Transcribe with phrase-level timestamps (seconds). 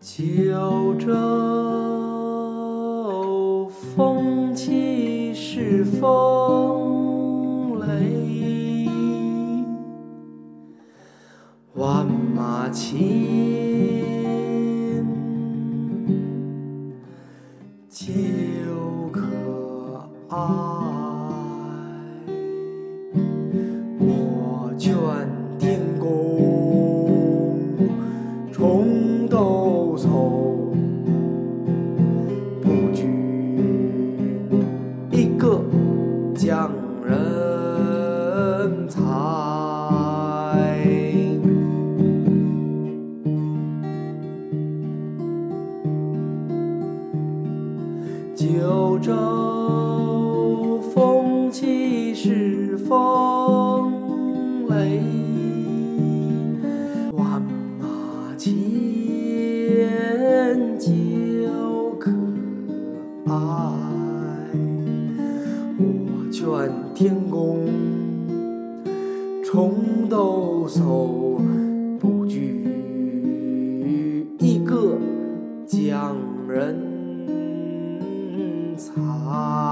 [0.00, 1.08] 九州
[3.68, 8.88] 风起是风雷
[11.74, 14.04] 万马齐
[17.90, 19.20] 喑究可
[20.28, 20.38] 哀
[23.98, 24.94] 我劝
[32.62, 33.06] 不拘
[35.10, 35.62] 一个
[36.34, 36.70] 匠
[37.04, 39.38] 人才。
[48.38, 55.00] 九州风起是风雷，
[65.78, 65.82] 我
[66.30, 66.42] 劝
[66.94, 67.66] 天公
[69.44, 71.40] 重抖擞，
[71.98, 72.64] 不拘
[74.38, 74.98] 一格
[75.66, 76.76] 降人
[78.76, 79.67] 才。